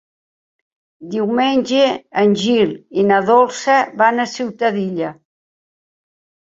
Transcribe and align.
Diumenge 1.15 1.83
en 2.23 2.35
Gil 2.45 2.73
i 3.03 3.05
na 3.13 3.21
Dolça 3.31 3.79
van 4.03 4.27
a 4.27 4.29
Ciutadilla. 4.35 5.17